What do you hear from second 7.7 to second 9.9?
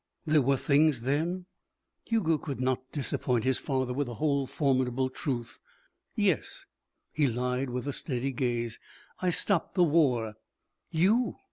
a steady gaze. "I stopped the